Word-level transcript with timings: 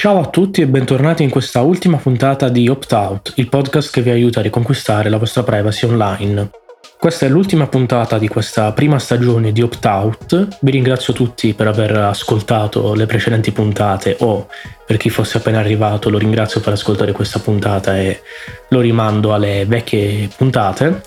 Ciao 0.00 0.18
a 0.18 0.28
tutti 0.28 0.62
e 0.62 0.66
bentornati 0.66 1.22
in 1.22 1.28
questa 1.28 1.60
ultima 1.60 1.98
puntata 1.98 2.48
di 2.48 2.66
Opt 2.70 2.90
Out, 2.92 3.32
il 3.36 3.50
podcast 3.50 3.92
che 3.92 4.00
vi 4.00 4.08
aiuta 4.08 4.40
a 4.40 4.42
riconquistare 4.42 5.10
la 5.10 5.18
vostra 5.18 5.42
privacy 5.42 5.84
online. 5.84 6.50
Questa 6.98 7.26
è 7.26 7.28
l'ultima 7.28 7.66
puntata 7.66 8.16
di 8.16 8.26
questa 8.26 8.72
prima 8.72 8.98
stagione 8.98 9.52
di 9.52 9.60
Opt 9.60 9.84
Out. 9.84 10.56
Vi 10.58 10.70
ringrazio 10.70 11.12
tutti 11.12 11.52
per 11.52 11.66
aver 11.66 11.94
ascoltato 11.98 12.94
le 12.94 13.04
precedenti 13.04 13.52
puntate 13.52 14.16
o 14.20 14.48
per 14.86 14.96
chi 14.96 15.10
fosse 15.10 15.36
appena 15.36 15.58
arrivato 15.58 16.08
lo 16.08 16.16
ringrazio 16.16 16.62
per 16.62 16.72
ascoltare 16.72 17.12
questa 17.12 17.38
puntata 17.38 17.98
e 17.98 18.22
lo 18.70 18.80
rimando 18.80 19.34
alle 19.34 19.66
vecchie 19.66 20.30
puntate. 20.34 21.02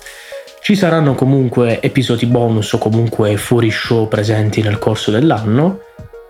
Ci 0.60 0.76
saranno 0.76 1.16
comunque 1.16 1.80
episodi 1.82 2.26
bonus 2.26 2.72
o 2.74 2.78
comunque 2.78 3.36
fuori 3.38 3.72
show 3.72 4.06
presenti 4.06 4.62
nel 4.62 4.78
corso 4.78 5.10
dell'anno 5.10 5.80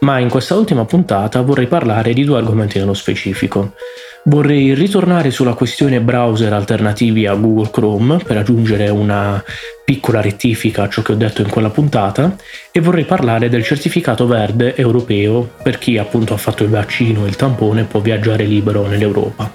ma 0.05 0.19
in 0.19 0.29
questa 0.29 0.55
ultima 0.55 0.85
puntata 0.85 1.41
vorrei 1.41 1.67
parlare 1.67 2.13
di 2.13 2.25
due 2.25 2.37
argomenti 2.37 2.79
nello 2.79 2.93
specifico. 2.93 3.73
Vorrei 4.25 4.75
ritornare 4.75 5.31
sulla 5.31 5.55
questione 5.55 6.01
browser 6.01 6.53
alternativi 6.53 7.27
a 7.27 7.35
Google 7.35 7.71
Chrome 7.71 8.19
per 8.19 8.37
aggiungere 8.37 8.91
una 8.91 9.43
piccola 9.83 10.21
rettifica 10.21 10.83
a 10.83 10.89
ciò 10.89 11.01
che 11.01 11.13
ho 11.13 11.17
detto 11.17 11.41
in 11.41 11.49
quella 11.49 11.71
puntata 11.71 12.37
e 12.71 12.81
vorrei 12.81 13.05
parlare 13.05 13.49
del 13.49 13.65
certificato 13.65 14.27
verde 14.27 14.77
europeo 14.77 15.51
per 15.63 15.79
chi 15.79 15.97
appunto 15.97 16.35
ha 16.35 16.39
fatto 16.39 16.65
il 16.65 16.71
vaccino 16.71 17.25
e 17.25 17.29
il 17.29 17.37
tampone 17.37 17.85
può 17.85 18.01
viaggiare 18.01 18.45
libero 18.45 18.87
nell'Europa. 18.87 19.51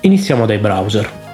Iniziamo 0.00 0.46
dai 0.46 0.58
browser. 0.58 1.28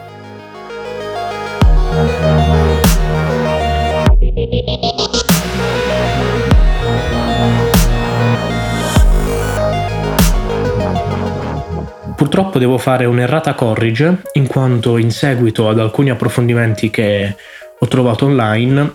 Purtroppo 12.16 12.59
devo 12.59 12.79
fare 12.79 13.05
un'errata 13.05 13.52
corrige, 13.52 14.23
in 14.33 14.47
quanto 14.47 14.97
in 14.97 15.10
seguito 15.10 15.68
ad 15.68 15.79
alcuni 15.79 16.09
approfondimenti 16.09 16.88
che 16.88 17.37
ho 17.79 17.87
trovato 17.88 18.24
online, 18.24 18.93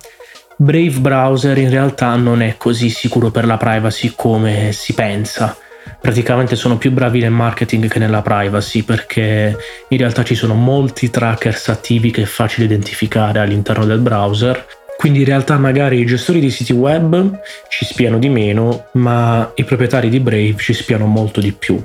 Brave 0.57 0.99
Browser 0.99 1.55
in 1.59 1.69
realtà 1.69 2.15
non 2.15 2.41
è 2.41 2.57
così 2.57 2.89
sicuro 2.89 3.29
per 3.29 3.45
la 3.45 3.57
privacy 3.57 4.13
come 4.15 4.71
si 4.71 4.93
pensa. 4.93 5.55
Praticamente 5.99 6.55
sono 6.55 6.79
più 6.79 6.91
bravi 6.91 7.19
nel 7.19 7.29
marketing 7.29 7.87
che 7.87 7.99
nella 7.99 8.23
privacy 8.23 8.81
perché 8.81 9.55
in 9.87 9.97
realtà 9.99 10.23
ci 10.23 10.33
sono 10.33 10.55
molti 10.55 11.11
trackers 11.11 11.69
attivi 11.69 12.09
che 12.09 12.23
è 12.23 12.25
facile 12.25 12.65
identificare 12.65 13.39
all'interno 13.39 13.85
del 13.85 13.99
browser 13.99 14.65
quindi 14.97 15.19
in 15.19 15.25
realtà 15.25 15.57
magari 15.57 15.99
i 15.99 16.05
gestori 16.05 16.39
di 16.39 16.51
siti 16.51 16.73
web 16.73 17.39
ci 17.69 17.85
spiano 17.85 18.19
di 18.19 18.29
meno, 18.29 18.89
ma 18.93 19.51
i 19.55 19.63
proprietari 19.63 20.09
di 20.09 20.19
Brave 20.19 20.57
ci 20.57 20.73
spiano 20.73 21.07
molto 21.07 21.39
di 21.39 21.51
più 21.53 21.83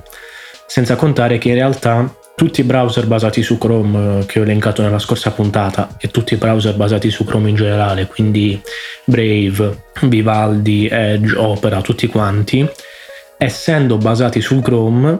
senza 0.67 0.97
contare 0.97 1.39
che 1.39 1.49
in 1.49 1.55
realtà 1.55 2.13
tutti 2.37 2.61
i 2.61 2.65
browser 2.65 3.07
basati 3.07 3.43
su 3.43 3.57
Chrome 3.57 4.21
eh, 4.21 4.27
che 4.27 4.41
ho 4.41 4.43
elencato 4.43 4.83
nella 4.83 4.99
scorsa 4.99 5.31
puntata 5.31 5.97
e 5.99 6.09
tutti 6.09 6.35
i 6.35 6.37
browser 6.37 6.75
basati 6.77 7.11
su 7.11 7.25
Chrome 7.25 7.49
in 7.49 7.57
generale, 7.57 8.07
quindi 8.07 8.61
Brave, 9.05 9.85
Vivaldi, 10.03 10.87
Edge, 10.87 11.35
Opera, 11.35 11.81
tutti 11.81 12.07
quanti, 12.09 12.69
essendo 13.39 13.97
basati 13.97 14.43
su 14.43 14.61
Chrome, 14.61 15.19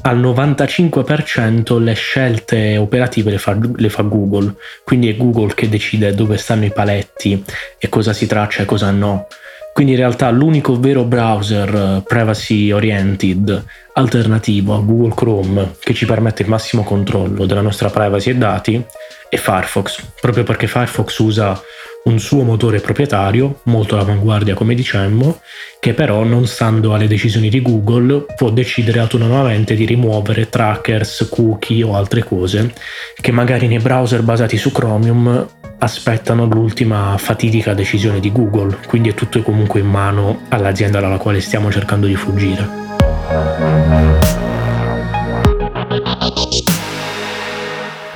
al 0.00 0.20
95% 0.20 1.82
le 1.82 1.92
scelte 1.92 2.76
operative 2.78 3.30
le 3.30 3.38
fa, 3.38 3.58
le 3.76 3.88
fa, 3.88 4.02
Google, 4.02 4.54
quindi 4.84 5.08
è 5.08 5.16
Google 5.16 5.54
che 5.54 5.68
decide 5.68 6.14
dove 6.14 6.36
stanno 6.36 6.64
i 6.64 6.72
paletti 6.72 7.44
e 7.78 7.88
cosa 7.88 8.12
si 8.12 8.26
traccia 8.26 8.62
e 8.62 8.66
cosa 8.66 8.90
no. 8.90 9.26
Quindi 9.74 9.94
in 9.94 9.98
realtà 9.98 10.30
l'unico 10.30 10.78
vero 10.78 11.02
browser 11.02 11.74
eh, 11.74 12.02
privacy 12.06 12.70
oriented 12.70 13.64
alternativo 13.94 14.76
a 14.76 14.78
Google 14.78 15.14
Chrome 15.16 15.74
che 15.80 15.94
ci 15.94 16.06
permette 16.06 16.42
il 16.42 16.48
massimo 16.48 16.84
controllo 16.84 17.44
della 17.44 17.60
nostra 17.60 17.90
privacy 17.90 18.30
e 18.30 18.36
dati 18.36 18.84
è 19.28 19.36
Firefox, 19.36 20.00
proprio 20.20 20.44
perché 20.44 20.68
Firefox 20.68 21.18
usa 21.18 21.60
un 22.04 22.20
suo 22.20 22.44
motore 22.44 22.78
proprietario, 22.78 23.62
molto 23.64 23.96
all'avanguardia 23.96 24.54
come 24.54 24.76
dicemmo, 24.76 25.40
che 25.80 25.92
però 25.92 26.22
non 26.22 26.46
stando 26.46 26.94
alle 26.94 27.08
decisioni 27.08 27.48
di 27.48 27.60
Google 27.60 28.26
può 28.36 28.50
decidere 28.50 29.00
autonomamente 29.00 29.74
di 29.74 29.86
rimuovere 29.86 30.48
trackers, 30.48 31.26
cookie 31.28 31.82
o 31.82 31.96
altre 31.96 32.22
cose 32.22 32.72
che 33.20 33.32
magari 33.32 33.66
nei 33.66 33.80
browser 33.80 34.22
basati 34.22 34.56
su 34.56 34.70
Chromium 34.70 35.48
aspettano 35.78 36.46
l'ultima 36.46 37.16
fatidica 37.18 37.74
decisione 37.74 38.20
di 38.20 38.30
Google, 38.32 38.78
quindi 38.86 39.10
è 39.10 39.14
tutto 39.14 39.42
comunque 39.42 39.80
in 39.80 39.86
mano 39.86 40.40
all'azienda 40.48 41.00
dalla 41.00 41.18
quale 41.18 41.40
stiamo 41.40 41.70
cercando 41.70 42.06
di 42.06 42.14
fuggire. 42.14 42.82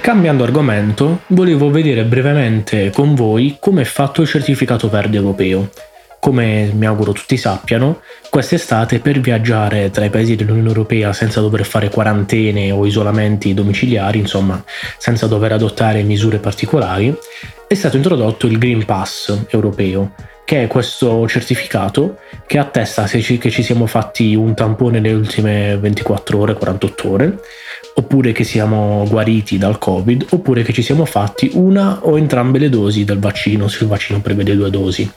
Cambiando 0.00 0.42
argomento, 0.42 1.20
volevo 1.26 1.70
vedere 1.70 2.04
brevemente 2.04 2.90
con 2.90 3.14
voi 3.14 3.58
come 3.60 3.82
è 3.82 3.84
fatto 3.84 4.22
il 4.22 4.28
certificato 4.28 4.88
verde 4.88 5.18
europeo. 5.18 5.68
Come 6.20 6.72
mi 6.74 6.84
auguro 6.86 7.12
tutti 7.12 7.36
sappiano, 7.36 8.00
quest'estate 8.28 8.98
per 8.98 9.20
viaggiare 9.20 9.90
tra 9.90 10.04
i 10.04 10.10
paesi 10.10 10.36
dell'Unione 10.36 10.68
Europea 10.68 11.12
senza 11.12 11.40
dover 11.40 11.64
fare 11.64 11.90
quarantene 11.90 12.70
o 12.72 12.84
isolamenti 12.84 13.54
domiciliari, 13.54 14.18
insomma, 14.18 14.62
senza 14.98 15.26
dover 15.26 15.52
adottare 15.52 16.02
misure 16.02 16.38
particolari, 16.38 17.16
è 17.68 17.74
stato 17.74 17.96
introdotto 17.96 18.46
il 18.46 18.58
Green 18.58 18.84
Pass 18.84 19.46
europeo, 19.48 20.12
che 20.44 20.62
è 20.62 20.66
questo 20.66 21.28
certificato 21.28 22.16
che 22.46 22.58
attesta 22.58 23.06
se 23.06 23.20
ci, 23.20 23.36
che 23.36 23.50
ci 23.50 23.62
siamo 23.62 23.86
fatti 23.86 24.34
un 24.34 24.54
tampone 24.54 24.98
nelle 24.98 25.14
ultime 25.14 25.76
24 25.76 26.38
ore, 26.38 26.54
48 26.54 27.10
ore, 27.10 27.38
oppure 27.94 28.32
che 28.32 28.44
siamo 28.44 29.04
guariti 29.08 29.58
dal 29.58 29.78
Covid, 29.78 30.26
oppure 30.30 30.62
che 30.62 30.72
ci 30.72 30.82
siamo 30.82 31.04
fatti 31.04 31.50
una 31.52 32.00
o 32.06 32.16
entrambe 32.16 32.58
le 32.58 32.70
dosi 32.70 33.04
del 33.04 33.18
vaccino, 33.18 33.68
se 33.68 33.84
il 33.84 33.90
vaccino 33.90 34.20
prevede 34.20 34.56
due 34.56 34.70
dosi. 34.70 35.10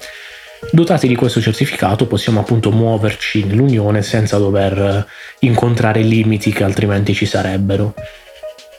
Dotati 0.74 1.06
di 1.06 1.16
questo 1.16 1.42
certificato 1.42 2.08
possiamo 2.08 2.40
appunto 2.40 2.72
muoverci 2.72 3.44
nell'Unione 3.44 4.02
senza 4.02 4.38
dover 4.38 5.06
incontrare 5.40 6.02
limiti 6.02 6.54
che 6.54 6.64
altrimenti 6.64 7.14
ci 7.14 7.26
sarebbero. 7.26 7.94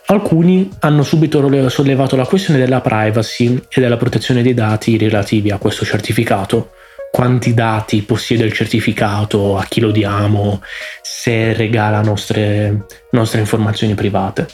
Alcuni 0.06 0.70
hanno 0.80 1.03
subito 1.03 1.69
sollevato 1.69 2.16
la 2.16 2.25
questione 2.25 2.58
della 2.58 2.80
privacy 2.80 3.62
e 3.69 3.80
della 3.80 3.98
protezione 3.98 4.42
dei 4.42 4.54
dati 4.54 4.97
relativi 4.97 5.50
a 5.50 5.58
questo 5.58 5.84
certificato. 5.84 6.70
Quanti 7.10 7.53
dati 7.53 8.00
possiede 8.00 8.44
il 8.44 8.54
certificato, 8.54 9.59
a 9.59 9.64
chi 9.64 9.80
lo 9.80 9.91
diamo, 9.91 10.62
se 11.03 11.53
regala 11.53 12.00
nostre, 12.00 12.86
nostre 13.10 13.41
informazioni 13.41 13.92
private. 13.92 14.47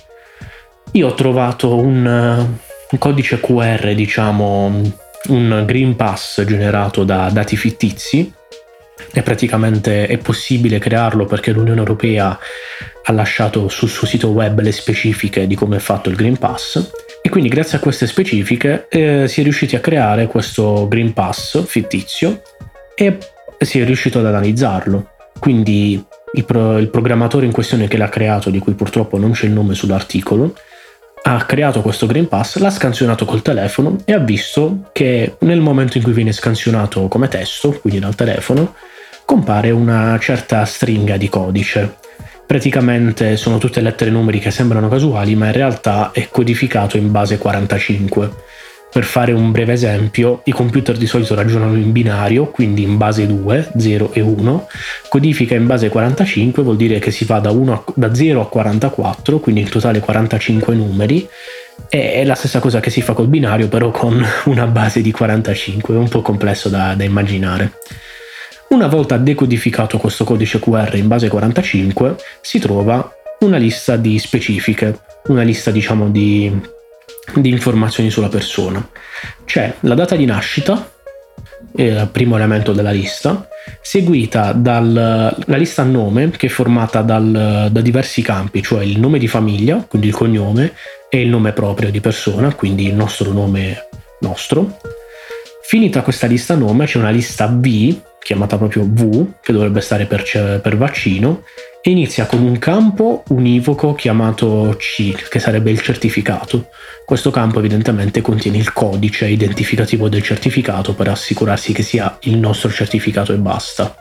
Io 0.93 1.07
ho 1.07 1.15
trovato 1.15 1.77
un, 1.77 2.05
un 2.05 2.99
codice 2.99 3.39
QR, 3.39 3.95
diciamo, 3.95 4.83
un 5.29 5.65
Green 5.67 5.97
Pass 5.97 6.45
generato 6.45 7.05
da 7.05 7.31
dati 7.31 7.57
fittizi 7.57 8.33
e 9.13 9.23
praticamente 9.23 10.07
è 10.07 10.19
possibile 10.19 10.79
crearlo 10.79 11.25
perché 11.25 11.53
l'Unione 11.53 11.79
Europea 11.79 12.39
ha 13.05 13.13
lasciato 13.13 13.69
sul 13.69 13.89
suo 13.89 14.07
sito 14.07 14.29
web 14.29 14.61
le 14.61 14.73
specifiche 14.73 15.47
di 15.47 15.55
come 15.55 15.77
è 15.77 15.81
fatto 15.81 16.11
il 16.11 16.17
Green 16.17 16.37
Pass 16.37 16.91
e 17.23 17.29
quindi 17.31 17.49
grazie 17.49 17.79
a 17.79 17.81
queste 17.81 18.07
specifiche 18.07 18.87
eh, 18.89 19.27
si 19.29 19.41
è 19.41 19.43
riusciti 19.43 19.77
a 19.77 19.81
creare 19.81 20.27
questo 20.27 20.87
Green 20.89 21.13
Pass 21.13 21.65
fittizio 21.65 22.43
e 22.95 23.19
si 23.59 23.81
è 23.81 23.85
riuscito 23.85 24.19
ad 24.19 24.27
analizzarlo. 24.27 25.11
Quindi 25.39 26.05
il, 26.33 26.45
pro- 26.45 26.79
il 26.79 26.89
programmatore 26.89 27.47
in 27.47 27.53
questione 27.53 27.89
che 27.89 27.97
l'ha 27.97 28.09
creato, 28.09 28.51
di 28.51 28.59
cui 28.59 28.75
purtroppo 28.75 29.19
non 29.19 29.33
c'è 29.33 29.47
il 29.47 29.53
nome 29.53 29.75
sull'articolo, 29.75 30.55
ha 31.23 31.45
creato 31.45 31.83
questo 31.83 32.07
Green 32.07 32.29
Pass, 32.29 32.59
l'ha 32.59 32.71
scansionato 32.71 33.25
col 33.25 33.43
telefono 33.43 33.99
e 34.05 34.13
ha 34.13 34.19
visto 34.19 34.89
che 34.93 35.37
nel 35.41 35.61
momento 35.61 35.97
in 35.97 36.03
cui 36.03 36.13
viene 36.13 36.33
scansionato 36.33 37.09
come 37.09 37.29
testo, 37.29 37.79
quindi 37.81 38.01
dal 38.01 38.15
telefono, 38.15 38.75
compare 39.25 39.71
una 39.71 40.19
certa 40.21 40.65
stringa 40.65 41.17
di 41.17 41.29
codice 41.29 42.07
praticamente 42.49 43.37
sono 43.37 43.59
tutte 43.59 43.83
lettere 43.83 44.09
e 44.09 44.13
numeri 44.15 44.39
che 44.39 44.51
sembrano 44.51 44.89
casuali, 44.89 45.37
ma 45.37 45.49
in 45.49 45.53
realtà 45.53 46.13
è 46.13 46.31
codificato 46.31 46.97
in 46.97 47.11
base 47.11 47.37
45. 47.37 48.35
Per 48.91 49.05
fare 49.05 49.33
un 49.33 49.53
breve 49.53 49.75
esempio, 49.75 50.41
i 50.45 50.51
computer 50.51 50.97
di 50.97 51.07
solito 51.07 51.35
ragionano 51.35 51.77
in 51.77 51.93
binario, 51.93 52.47
quindi 52.47 52.83
in 52.83 52.97
base 52.97 53.27
2, 53.27 53.73
0 53.77 54.13
e 54.13 54.21
1. 54.21 54.69
Codifica 55.09 55.55
in 55.55 55.67
base 55.67 55.91
45 55.91 56.63
vuol 56.63 56.77
dire 56.77 56.99
che 56.99 57.11
si 57.11 57.25
va 57.25 57.39
da, 57.39 57.51
a, 57.51 57.85
da 57.95 58.15
0 58.15 58.41
a 58.41 58.49
44, 58.49 59.41
quindi 59.41 59.61
in 59.61 59.69
totale 59.69 60.01
45 60.01 60.75
numeri. 60.75 61.29
È 61.89 62.25
la 62.25 62.35
stessa 62.35 62.61
cosa 62.61 62.81
che 62.81 62.91
si 62.91 63.03
fa 63.03 63.13
col 63.13 63.29
binario, 63.29 63.69
però 63.69 63.91
con 63.91 64.25
una 64.47 64.67
base 64.67 65.03
di 65.03 65.13
45, 65.13 65.95
è 65.95 65.99
un 65.99 66.09
po' 66.09 66.23
complesso 66.23 66.69
da, 66.69 66.95
da 66.95 67.05
immaginare. 67.05 67.73
Una 68.69 68.87
volta 68.87 69.17
decodificato 69.17 69.99
questo 69.99 70.25
codice 70.25 70.59
QR 70.59 70.95
in 70.97 71.09
base 71.09 71.29
45, 71.29 72.17
si 72.41 72.59
trova 72.59 73.11
una 73.41 73.57
lista 73.57 73.97
di 73.97 74.19
specifiche, 74.19 74.99
una 75.29 75.43
lista 75.43 75.71
diciamo 75.71 76.09
di, 76.09 76.53
di 77.35 77.51
informazioni 77.51 78.11
sulla 78.11 78.29
persona. 78.29 78.87
C'è 79.45 79.75
la 79.81 79.95
data 79.95 80.17
di 80.17 80.25
nascita, 80.25 80.91
il 81.77 82.09
primo 82.11 82.37
elemento 82.37 82.73
della 82.73 82.91
lista, 82.91 83.49
seguita 83.81 84.53
dalla 84.53 85.35
lista 85.47 85.83
nome 85.83 86.31
che 86.31 86.47
è 86.47 86.51
formata 86.51 87.03
dal, 87.03 87.69
da 87.71 87.81
diversi 87.81 88.23
campi, 88.23 88.63
cioè 88.63 88.83
il 88.83 88.99
nome 88.99 89.19
di 89.19 89.29
famiglia, 89.29 89.85
quindi 89.89 90.09
il 90.09 90.15
cognome, 90.15 90.73
e 91.09 91.21
il 91.21 91.29
nome 91.29 91.53
proprio 91.53 91.91
di 91.91 92.01
persona, 92.01 92.55
quindi 92.55 92.87
il 92.87 92.95
nostro 92.95 93.33
nome 93.33 93.89
nostro. 94.21 94.79
Finita 95.63 96.03
questa 96.03 96.27
lista 96.27 96.55
nome 96.55 96.87
c'è 96.87 96.99
una 96.99 97.11
lista 97.11 97.47
V, 97.47 98.01
chiamata 98.21 98.57
proprio 98.57 98.85
V, 98.85 99.41
che 99.41 99.53
dovrebbe 99.53 99.81
stare 99.81 100.07
per, 100.07 100.61
per 100.63 100.77
vaccino, 100.77 101.43
inizia 101.91 102.27
con 102.27 102.43
un 102.43 102.59
campo 102.59 103.23
univoco 103.29 103.95
chiamato 103.95 104.75
C, 104.79 105.29
che 105.29 105.39
sarebbe 105.39 105.71
il 105.71 105.81
certificato. 105.81 106.69
Questo 107.05 107.31
campo 107.31 107.59
evidentemente 107.59 108.21
contiene 108.21 108.59
il 108.59 108.73
codice 108.73 109.27
identificativo 109.27 110.09
del 110.09 110.23
certificato 110.23 110.95
per 110.95 111.09
assicurarsi 111.09 111.73
che 111.73 111.83
sia 111.83 112.19
il 112.23 112.37
nostro 112.37 112.71
certificato 112.71 113.33
e 113.33 113.37
basta. 113.37 113.99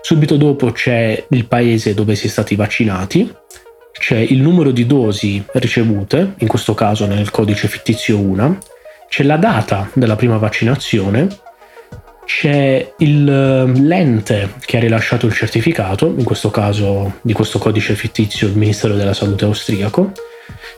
Subito 0.00 0.36
dopo 0.36 0.72
c'è 0.72 1.24
il 1.28 1.46
paese 1.46 1.94
dove 1.94 2.14
si 2.14 2.26
è 2.26 2.30
stati 2.30 2.56
vaccinati, 2.56 3.32
c'è 3.92 4.16
il 4.16 4.40
numero 4.40 4.70
di 4.70 4.86
dosi 4.86 5.44
ricevute, 5.52 6.34
in 6.38 6.48
questo 6.48 6.74
caso 6.74 7.06
nel 7.06 7.30
codice 7.30 7.68
fittizio 7.68 8.18
1, 8.18 8.58
c'è 9.08 9.22
la 9.22 9.36
data 9.36 9.90
della 9.92 10.16
prima 10.16 10.38
vaccinazione 10.38 11.28
c'è 12.24 12.94
il, 12.98 13.28
eh, 13.28 13.80
l'ente 13.80 14.54
che 14.64 14.76
ha 14.76 14.80
rilasciato 14.80 15.26
il 15.26 15.32
certificato, 15.32 16.06
in 16.16 16.24
questo 16.24 16.50
caso 16.50 17.18
di 17.22 17.32
questo 17.32 17.58
codice 17.58 17.94
fittizio 17.94 18.46
il 18.46 18.56
Ministero 18.56 18.94
della 18.94 19.14
Salute 19.14 19.44
austriaco, 19.44 20.12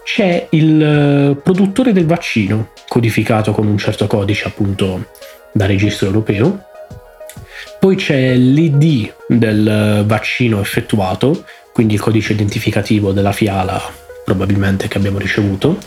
c'è 0.05 0.49
il 0.51 0.83
eh, 0.83 1.37
produttore 1.43 1.93
del 1.93 2.07
vaccino, 2.07 2.71
codificato 2.89 3.53
con 3.53 3.67
un 3.67 3.79
certo 3.79 4.07
codice 4.07 4.49
appunto 4.49 5.09
da 5.53 5.67
registro 5.67 6.07
europeo, 6.07 6.65
poi 7.79 7.97
c'è 7.97 8.35
l'ID 8.35 9.15
del 9.29 9.69
eh, 9.69 10.05
vaccino 10.05 10.61
effettuato, 10.61 11.45
quindi 11.73 11.95
il 11.95 12.01
codice 12.01 12.33
identificativo 12.33 13.13
della 13.13 13.33
fiala 13.33 13.81
probabilmente 14.25 14.89
che 14.89 14.97
abbiamo 14.97 15.19
ricevuto, 15.19 15.79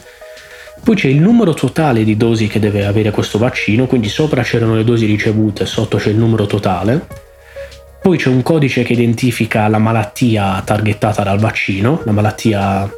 poi 0.84 0.96
c'è 0.96 1.08
il 1.08 1.20
numero 1.20 1.54
totale 1.54 2.04
di 2.04 2.16
dosi 2.16 2.48
che 2.48 2.60
deve 2.60 2.86
avere 2.86 3.12
questo 3.12 3.38
vaccino, 3.38 3.88
quindi 3.88 4.08
sopra 4.10 4.42
c'erano 4.42 4.76
le 4.76 4.84
dosi 4.84 5.06
ricevute, 5.06 5.66
sotto 5.66 5.98
c'è 5.98 6.10
il 6.10 6.18
numero 6.18 6.46
totale. 6.46 7.06
Poi 8.02 8.18
c'è 8.18 8.30
un 8.30 8.42
codice 8.42 8.84
che 8.84 8.94
identifica 8.94 9.68
la 9.68 9.80
malattia 9.80 10.62
targettata 10.64 11.24
dal 11.24 11.40
vaccino, 11.40 12.02
la 12.06 12.14
malattia 12.14 12.90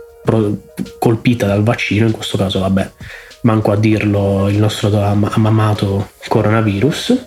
colpita 0.99 1.47
dal 1.47 1.63
vaccino, 1.63 2.05
in 2.05 2.11
questo 2.11 2.37
caso 2.37 2.59
vabbè, 2.59 2.91
manco 3.41 3.71
a 3.71 3.75
dirlo 3.75 4.47
il 4.49 4.57
nostro 4.57 4.95
amato 5.01 6.09
coronavirus. 6.27 7.25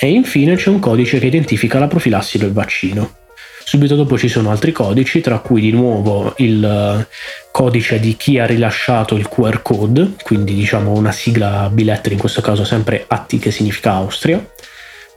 E 0.00 0.10
infine 0.10 0.56
c'è 0.56 0.70
un 0.70 0.80
codice 0.80 1.20
che 1.20 1.26
identifica 1.26 1.78
la 1.78 1.86
profilassi 1.86 2.38
del 2.38 2.52
vaccino. 2.52 3.20
Subito 3.64 3.94
dopo 3.94 4.18
ci 4.18 4.28
sono 4.28 4.50
altri 4.50 4.72
codici, 4.72 5.20
tra 5.20 5.38
cui 5.38 5.60
di 5.60 5.70
nuovo 5.70 6.34
il 6.38 6.64
eh, 6.64 7.06
codice 7.50 7.98
di 8.00 8.16
chi 8.16 8.38
ha 8.38 8.46
rilasciato 8.46 9.14
il 9.14 9.28
QR 9.28 9.62
code, 9.62 10.14
quindi 10.22 10.54
diciamo 10.54 10.92
una 10.92 11.12
sigla 11.12 11.70
bilettere, 11.72 12.14
in 12.14 12.20
questo 12.20 12.40
caso 12.40 12.64
sempre 12.64 13.04
ATT 13.06 13.38
che 13.38 13.50
significa 13.50 13.92
Austria, 13.92 14.44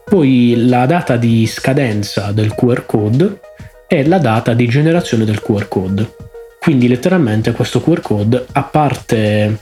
poi 0.06 0.68
la 0.68 0.86
data 0.86 1.18
di 1.18 1.46
scadenza 1.48 2.32
del 2.32 2.54
QR 2.54 2.86
code 2.86 3.40
e 3.88 4.06
la 4.08 4.20
data 4.20 4.54
di 4.54 4.68
generazione 4.68 5.26
del 5.26 5.42
QR 5.42 5.68
code. 5.68 6.16
Quindi 6.60 6.88
letteralmente 6.88 7.52
questo 7.52 7.82
QR 7.82 8.02
code, 8.02 8.46
a 8.54 8.64
parte 8.64 9.60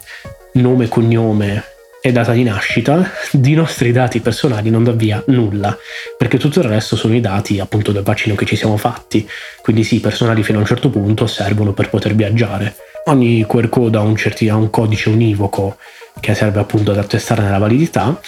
nome, 0.53 0.87
cognome 0.87 1.63
e 2.05 2.11
data 2.11 2.33
di 2.33 2.43
nascita, 2.43 3.11
di 3.31 3.53
nostri 3.53 3.93
dati 3.93 4.19
personali 4.19 4.69
non 4.69 4.83
dà 4.83 4.91
via 4.91 5.23
nulla, 5.27 5.77
perché 6.17 6.37
tutto 6.37 6.59
il 6.59 6.65
resto 6.65 6.97
sono 6.97 7.15
i 7.15 7.21
dati 7.21 7.61
appunto 7.61 7.93
del 7.93 8.03
vaccino 8.03 8.35
che 8.35 8.45
ci 8.45 8.57
siamo 8.57 8.75
fatti, 8.75 9.25
quindi 9.61 9.85
sì, 9.85 10.01
personali 10.01 10.43
fino 10.43 10.57
a 10.57 10.61
un 10.61 10.67
certo 10.67 10.89
punto 10.89 11.27
servono 11.27 11.71
per 11.71 11.89
poter 11.89 12.13
viaggiare. 12.13 12.75
Ogni 13.05 13.45
QR 13.47 13.69
code 13.69 13.95
ha 13.95 14.01
un, 14.01 14.17
certi, 14.17 14.49
ha 14.49 14.55
un 14.57 14.69
codice 14.69 15.07
univoco 15.07 15.77
che 16.19 16.35
serve 16.35 16.59
appunto 16.59 16.91
ad 16.91 16.97
attestare 16.97 17.49
la 17.49 17.57
validità, 17.57 18.19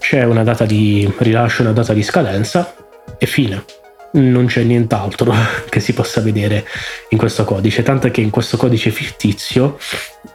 c'è 0.00 0.24
una 0.24 0.42
data 0.42 0.64
di 0.64 1.08
rilascio 1.18 1.62
una 1.62 1.70
data 1.70 1.92
di 1.92 2.02
scadenza 2.02 2.74
e 3.16 3.26
fine 3.26 3.64
non 4.12 4.46
c'è 4.46 4.62
nient'altro 4.62 5.32
che 5.68 5.80
si 5.80 5.92
possa 5.92 6.20
vedere 6.20 6.66
in 7.10 7.18
questo 7.18 7.44
codice, 7.44 7.82
tanto 7.82 8.10
che 8.10 8.20
in 8.20 8.30
questo 8.30 8.56
codice 8.56 8.90
fittizio 8.90 9.78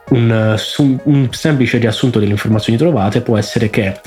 un, 0.09 0.57
un, 1.03 1.27
semplice 1.31 1.77
riassunto 1.77 2.19
delle 2.19 2.31
informazioni 2.31 2.77
trovate 2.77 3.21
può 3.21 3.37
essere 3.37 3.69
che 3.69 3.99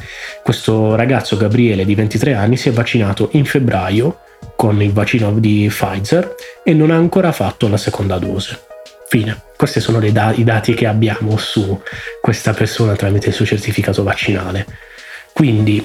questo 0.43 0.95
ragazzo 0.95 1.37
Gabriele 1.37 1.85
di 1.85 1.95
23 1.95 2.35
anni 2.35 2.57
si 2.57 2.69
è 2.69 2.73
vaccinato 2.73 3.29
in 3.33 3.45
febbraio 3.45 4.21
con 4.57 4.81
il 4.83 4.93
vaccino 4.93 5.33
di 5.39 5.67
Pfizer 5.69 6.35
e 6.63 6.73
non 6.73 6.91
ha 6.91 6.97
ancora 6.97 7.33
fatto 7.33 7.69
la 7.69 7.77
seconda 7.77 8.19
dose. 8.19 8.59
Fine. 9.09 9.43
Questi 9.57 9.81
sono 9.81 10.01
da- 10.01 10.33
i 10.35 10.45
dati 10.45 10.73
che 10.73 10.87
abbiamo 10.87 11.37
su 11.37 11.81
questa 12.21 12.53
persona 12.53 12.95
tramite 12.95 13.29
il 13.29 13.35
suo 13.35 13.45
certificato 13.45 14.03
vaccinale. 14.03 14.67
Quindi 15.33 15.85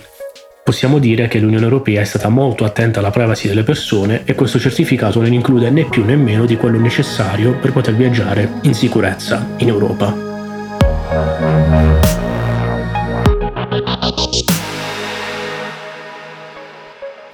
Possiamo 0.66 0.98
dire 0.98 1.28
che 1.28 1.38
l'Unione 1.38 1.66
Europea 1.66 2.02
è 2.02 2.06
stata 2.06 2.28
molto 2.28 2.66
attenta 2.66 2.98
alla 2.98 3.12
privacy 3.12 3.48
delle 3.48 3.62
persone 3.62 4.24
e 4.26 4.34
questo 4.34 4.58
certificato 4.58 5.22
non 5.22 5.32
include 5.32 5.70
né 5.70 5.86
più 5.86 6.04
né 6.04 6.16
meno 6.16 6.48
di 6.48 6.58
quello 6.58 6.80
necessario 6.80 7.56
per 7.60 7.72
poter 7.72 7.94
viaggiare 7.94 8.52
in 8.64 8.74
sicurezza 8.74 9.48
in 9.58 9.68
Europa. 9.68 10.12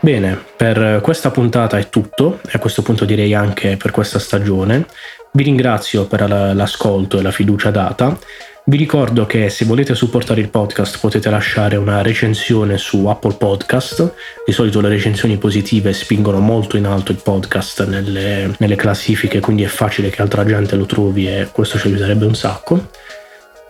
Bene, 0.02 0.38
per 0.58 1.00
questa 1.02 1.32
puntata 1.32 1.78
è 1.78 1.88
tutto 1.88 2.42
e 2.46 2.50
a 2.52 2.60
questo 2.60 2.82
punto 2.82 3.06
direi 3.06 3.34
anche 3.34 3.78
per 3.78 3.92
questa 3.92 4.20
stagione. 4.20 4.88
Vi 5.32 5.44
ringrazio 5.44 6.06
per 6.06 6.28
l'ascolto 6.28 7.18
e 7.18 7.22
la 7.22 7.32
fiducia 7.32 7.72
data. 7.72 8.18
Vi 8.64 8.78
ricordo 8.78 9.26
che 9.26 9.50
se 9.50 9.66
volete 9.66 9.96
supportare 9.96 10.40
il 10.40 10.50
podcast 10.50 11.00
potete 11.00 11.32
lasciare 11.32 11.78
una 11.78 12.04
recensione 12.04 12.78
su 12.78 13.08
Apple 13.08 13.34
Podcast. 13.34 14.14
Di 14.46 14.54
solito 14.54 14.80
le 14.82 14.88
recensioni 14.88 15.38
positive 15.38 15.92
spingono 15.94 16.40
molto 16.40 16.78
in 16.78 16.86
alto 16.86 17.12
il 17.12 17.20
podcast 17.24 17.88
nelle, 17.88 18.54
nelle 18.60 18.76
classifiche, 18.76 19.40
quindi 19.40 19.64
è 19.64 19.68
facile 19.68 20.12
che 20.12 20.22
altra 20.22 20.46
gente 20.46 20.76
lo 20.76 20.86
trovi 20.86 21.28
e 21.28 21.50
questo 21.52 21.80
ci 21.80 21.88
aiuterebbe 21.88 22.26
un 22.26 22.36
sacco. 22.36 22.90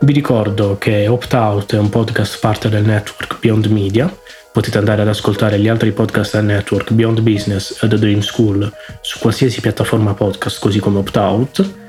Vi 0.01 0.11
ricordo 0.11 0.77
che 0.77 1.07
Opt 1.07 1.33
Out 1.33 1.73
è 1.73 1.79
un 1.79 1.89
podcast 1.89 2.39
parte 2.39 2.67
del 2.67 2.83
network 2.83 3.39
Beyond 3.39 3.67
Media. 3.67 4.13
Potete 4.51 4.77
andare 4.77 5.03
ad 5.03 5.07
ascoltare 5.07 5.57
gli 5.57 5.69
altri 5.69 5.93
podcast 5.93 6.35
del 6.35 6.45
network 6.45 6.91
Beyond 6.91 7.21
Business 7.21 7.81
e 7.81 7.87
The 7.87 7.97
Dream 7.97 8.19
School 8.19 8.69
su 8.99 9.19
qualsiasi 9.19 9.61
piattaforma 9.61 10.13
podcast, 10.13 10.59
così 10.59 10.79
come 10.79 10.97
Opt 10.97 11.15
Out. 11.15 11.79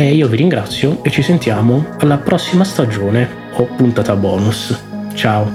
E 0.00 0.14
io 0.14 0.28
vi 0.28 0.36
ringrazio 0.36 1.02
e 1.02 1.10
ci 1.10 1.22
sentiamo 1.22 1.84
alla 1.98 2.18
prossima 2.18 2.62
stagione 2.62 3.28
o 3.54 3.64
puntata 3.64 4.14
bonus. 4.14 4.80
Ciao! 5.14 5.50